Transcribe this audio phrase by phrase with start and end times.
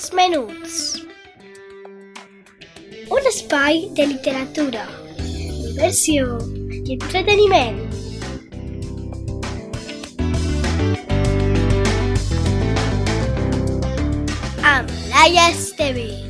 [0.00, 1.02] dels menuts.
[3.10, 4.86] Un espai de literatura,
[5.18, 6.38] diversió
[6.70, 7.82] i entreteniment.
[14.64, 16.29] Amb Laia Esteve.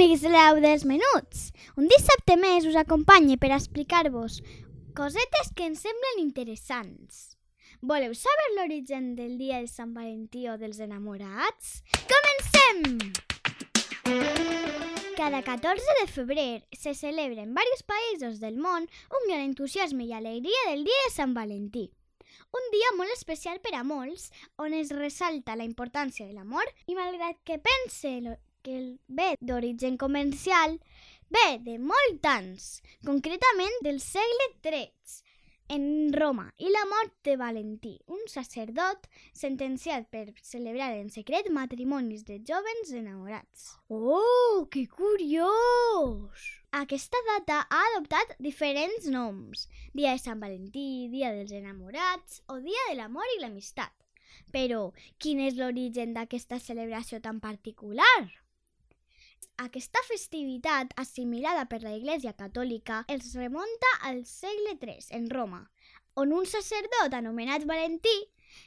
[0.00, 1.50] Amics l'au dels menuts!
[1.76, 4.38] Un dissabte més us acompanye per explicar-vos
[4.96, 7.36] cosetes que ens semblen interessants.
[7.84, 11.82] Voleu saber l'origen del dia de Sant Valentí o dels enamorats?
[12.08, 12.96] Comencem!
[15.20, 20.16] Cada 14 de febrer se celebra en diversos països del món un gran entusiasme i
[20.16, 21.90] alegria del dia de Sant Valentí.
[22.56, 26.96] Un dia molt especial per a molts, on es ressalta la importància de l'amor i
[26.96, 30.78] malgrat que pense que el ve d'origen comercial
[31.30, 35.20] ve de molt anys, concretament del segle XIII,
[35.70, 39.04] en Roma, i la mort de Valentí, un sacerdot
[39.38, 43.68] sentenciat per celebrar en secret matrimonis de jovens enamorats.
[43.86, 46.48] Oh, que curiós!
[46.80, 52.90] Aquesta data ha adoptat diferents noms, Dia de Sant Valentí, Dia dels Enamorats o Dia
[52.90, 53.94] de l'Amor i l'Amistat.
[54.50, 54.90] Però,
[55.22, 58.26] quin és l'origen d'aquesta celebració tan particular?
[59.60, 65.58] Aquesta festivitat, assimilada per la Iglesia Catòlica, es remunta al segle III, en Roma,
[66.22, 68.14] on un sacerdot anomenat Valentí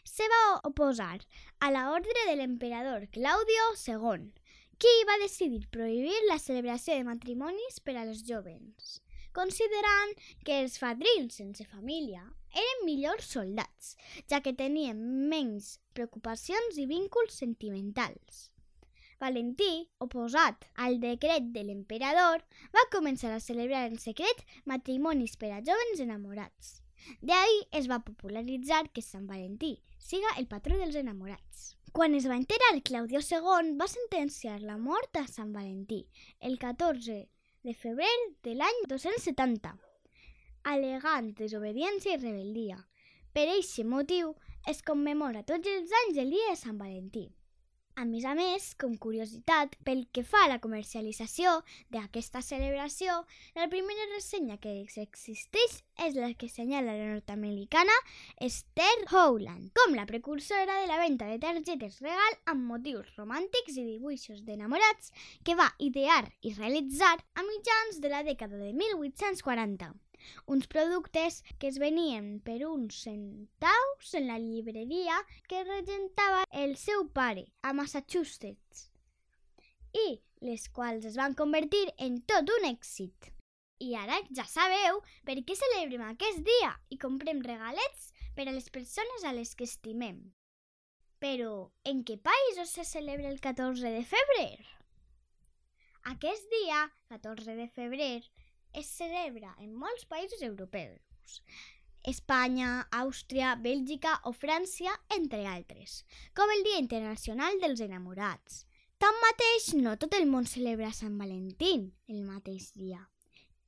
[0.06, 1.18] se va oposar
[1.66, 4.30] a la ordre de l'emperador Claudio II,
[4.78, 9.02] qui va decidir prohibir la celebració de matrimonis per als jovens,
[9.34, 10.14] considerant
[10.46, 12.22] que els fadrins sense família
[12.54, 13.96] eren millors soldats,
[14.30, 15.02] ja que tenien
[15.34, 18.53] menys preocupacions i vínculs sentimentals.
[19.24, 19.72] Valentí,
[20.04, 22.42] oposat al decret de l'emperador,
[22.76, 24.42] va començar a celebrar en secret
[24.72, 26.80] matrimonis per a jovens enamorats.
[27.30, 29.72] D'ahir es va popularitzar que Sant Valentí
[30.10, 31.64] siga el patró dels enamorats.
[31.94, 36.00] Quan es va enterar Claudio II, va sentenciar la mort a Sant Valentí
[36.40, 37.18] el 14
[37.64, 38.16] de febrer
[38.48, 39.72] de l'any 270,
[40.74, 42.80] alegant desobediència i rebel·lia.
[43.32, 44.34] Per aquest motiu
[44.74, 47.30] es commemora tots els anys el dia de Sant Valentí.
[47.96, 51.52] A més a més, com curiositat, pel que fa a la comercialització
[51.94, 53.20] d'aquesta celebració,
[53.60, 54.74] la primera ressenya que
[55.04, 55.76] existeix
[56.08, 57.98] és la que senyala la nord-americana
[58.48, 63.86] Esther Howland, com la precursora de la venda de targetes regal amb motius romàntics i
[63.92, 65.14] dibuixos d'enamorats
[65.46, 69.94] que va idear i realitzar a mitjans de la dècada de 1840
[70.46, 77.08] uns productes que es venien per uns centaus en la llibreria que regentava el seu
[77.20, 78.90] pare a Massachusetts
[79.94, 80.08] i
[80.44, 83.30] les quals es van convertir en tot un èxit.
[83.84, 88.70] I ara ja sabeu per què celebrem aquest dia i comprem regalets per a les
[88.74, 90.22] persones a les que estimem.
[91.24, 94.58] Però, en què països se celebra el 14 de febrer?
[96.12, 96.80] Aquest dia,
[97.14, 98.24] 14 de febrer,
[98.74, 101.42] es celebra en molts països europeus.
[102.04, 106.02] Espanya, Àustria, Bèlgica o França, entre altres,
[106.36, 108.66] com el Dia Internacional dels Enamorats.
[109.00, 113.02] Tanmateix, no tot el món celebra Sant Valentín el mateix dia.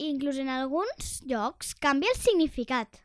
[0.04, 3.00] Inclús en alguns llocs canvia el significat.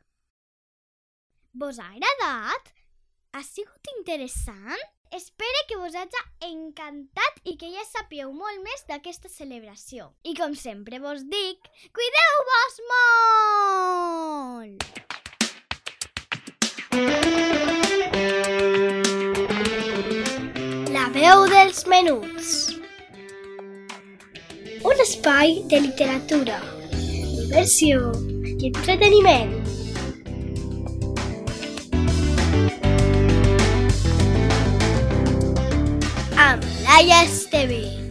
[1.53, 2.71] Vos ha agradat?
[3.35, 4.83] Ha sigut interessant?
[5.13, 10.05] Espero que vos hagi encantat i que ja sapíeu molt més d'aquesta celebració.
[10.23, 11.67] I com sempre vos dic,
[11.99, 14.87] cuideu-vos molt!
[20.95, 22.71] La veu dels menuts.
[24.87, 26.63] Un espai de literatura,
[26.95, 29.60] diversió i entreteniment.
[36.91, 38.10] Amb Laia Esteve.